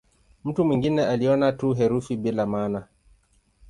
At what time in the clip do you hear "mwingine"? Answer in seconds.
0.65-1.05